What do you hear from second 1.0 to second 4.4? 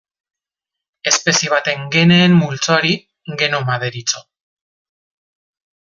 Espezie baten geneen multzoari genoma deritzo.